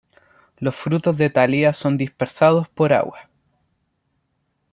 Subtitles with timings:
[0.57, 3.29] Los frutos de "Thalia" son dispersados por agua.